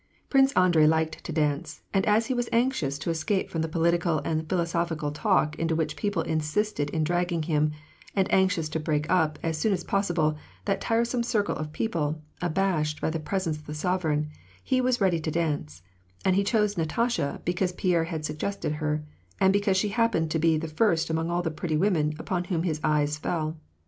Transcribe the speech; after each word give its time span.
Prince 0.31 0.51
Andrei 0.53 0.87
liked 0.87 1.23
to 1.25 1.31
dance, 1.31 1.83
and 1.93 2.03
as 2.07 2.25
he 2.25 2.33
was 2.33 2.49
anxious 2.51 2.97
to 2.97 3.11
es 3.11 3.23
cape 3.23 3.51
from 3.51 3.61
the 3.61 3.67
political 3.67 4.17
and 4.25 4.49
philosophical 4.49 5.11
talk 5.11 5.55
into 5.59 5.75
which 5.75 5.95
people 5.95 6.23
insisted 6.23 6.89
in 6.89 7.03
dragging 7.03 7.43
him, 7.43 7.69
and 8.15 8.25
anxious 8.33 8.67
to 8.69 8.79
break 8.79 9.07
up, 9.11 9.37
as 9.43 9.59
soon 9.59 9.71
as 9.71 9.83
possible, 9.83 10.35
that 10.65 10.81
tiresome 10.81 11.21
circle 11.21 11.55
of 11.55 11.71
people, 11.71 12.19
abashed 12.41 12.99
by 12.99 13.11
the 13.11 13.19
presence 13.19 13.57
of 13.59 13.67
the 13.67 13.75
sovereign,— 13.75 14.31
he 14.63 14.81
was 14.81 14.99
ready 15.01 15.19
to 15.19 15.29
dance; 15.29 15.83
and 16.25 16.35
he 16.35 16.43
chose 16.43 16.79
Natasha, 16.79 17.39
because 17.45 17.71
Pierre 17.71 18.05
had 18.05 18.25
suggested 18.25 18.71
her, 18.81 19.03
and 19.39 19.53
because 19.53 19.77
she 19.77 19.89
happened 19.89 20.31
to 20.31 20.39
be 20.39 20.57
the 20.57 20.67
first 20.67 21.11
among 21.11 21.29
all 21.29 21.43
the 21.43 21.51
pretty 21.51 21.77
women 21.77 22.15
upon 22.17 22.45
whom 22.45 22.61
nis 22.63 22.81
eyes 22.83 23.17
fell. 23.19 23.55